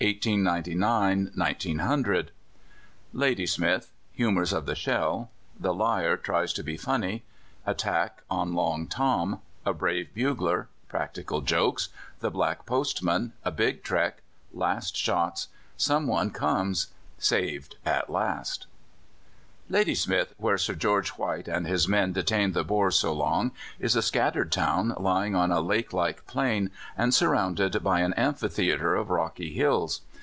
[0.01, 2.31] CHAPTER XXV THE SIEGE OF LADYSMITH (1899 1900)
[3.13, 7.23] Ladysmith Humours of the shell The Lyre tries to be funny
[7.67, 14.23] Attack on Long Tom A brave bugler Practical jokes The black postman A big trek
[14.51, 16.87] Last shots Some one comes
[17.19, 18.65] Saved at last.
[19.69, 24.01] Ladysmith, where Sir George White and his men detained the Boers so long, is a
[24.01, 29.53] scattered town lying on a lake like plain, and surrounded by an amphitheatre of rocky
[29.53, 30.01] hills.